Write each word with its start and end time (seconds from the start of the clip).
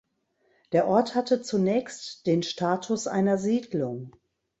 Der 0.71 0.87
Ort 0.87 1.13
hatte 1.13 1.43
zunächst 1.43 2.25
den 2.25 2.41
Status 2.41 3.05
einer 3.05 3.37
Siedlung. 3.37 4.13